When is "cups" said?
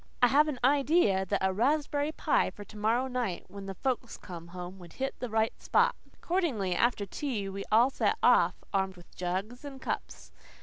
9.79-10.31